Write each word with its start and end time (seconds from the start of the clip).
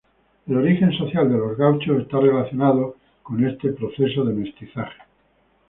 El 0.47 0.57
origen 0.57 0.91
social 0.93 1.29
de 1.31 1.37
los 1.37 1.55
gauchos 1.55 2.01
está 2.01 2.19
relacionado 2.19 2.95
con 3.21 3.45
este 3.45 3.71
proceso 3.73 4.25
de 4.25 4.33
mestizaje. 4.33 4.99